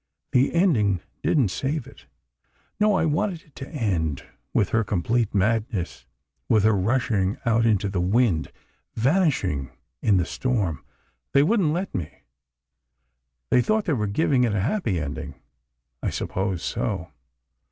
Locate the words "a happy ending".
14.55-15.35